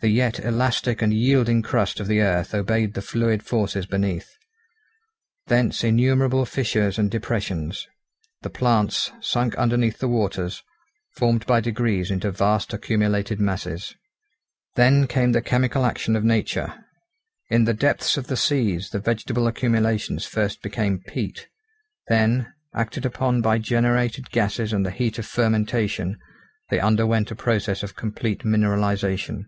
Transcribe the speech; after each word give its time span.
The 0.00 0.12
yet 0.12 0.38
elastic 0.38 1.02
and 1.02 1.12
yielding 1.12 1.62
crust 1.62 1.98
of 1.98 2.06
the 2.06 2.20
earth 2.20 2.54
obeyed 2.54 2.94
the 2.94 3.02
fluid 3.02 3.42
forces 3.42 3.86
beneath. 3.86 4.30
Thence 5.48 5.82
innumerable 5.82 6.46
fissures 6.46 6.96
and 6.96 7.10
depressions. 7.10 7.88
The 8.42 8.50
plants, 8.50 9.10
sunk 9.20 9.56
underneath 9.56 9.98
the 9.98 10.06
waters, 10.06 10.62
formed 11.16 11.44
by 11.44 11.58
degrees 11.58 12.12
into 12.12 12.30
vast 12.30 12.72
accumulated 12.72 13.40
masses. 13.40 13.96
Then 14.76 15.08
came 15.08 15.32
the 15.32 15.42
chemical 15.42 15.84
action 15.84 16.14
of 16.14 16.22
nature; 16.22 16.84
in 17.50 17.64
the 17.64 17.74
depths 17.74 18.16
of 18.16 18.28
the 18.28 18.36
seas 18.36 18.90
the 18.90 19.00
vegetable 19.00 19.48
accumulations 19.48 20.24
first 20.24 20.62
became 20.62 21.00
peat; 21.00 21.48
then, 22.06 22.52
acted 22.72 23.04
upon 23.04 23.40
by 23.42 23.58
generated 23.58 24.30
gases 24.30 24.72
and 24.72 24.86
the 24.86 24.92
heat 24.92 25.18
of 25.18 25.26
fermentation, 25.26 26.16
they 26.70 26.78
underwent 26.78 27.32
a 27.32 27.34
process 27.34 27.82
of 27.82 27.96
complete 27.96 28.44
mineralization. 28.44 29.46